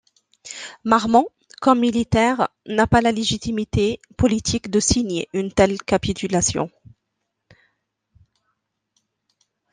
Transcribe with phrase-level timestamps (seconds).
[0.83, 1.27] Marmont,
[1.61, 6.71] comme militaire, n'a pas la légitimité politique de signer une telle capitulation.